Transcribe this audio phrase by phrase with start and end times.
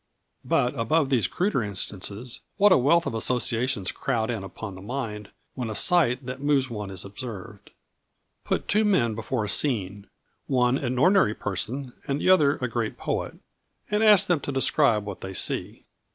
[0.43, 5.29] But above these cruder instances, what a wealth of associations crowd in upon the mind,
[5.53, 7.69] when a sight that moves one is observed.
[8.43, 10.07] Put two men before a scene,
[10.47, 13.37] one an ordinary person and the other a great poet,
[13.91, 15.85] and ask them to describe what they see.